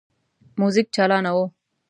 [0.59, 1.45] موزیک چالانه وو.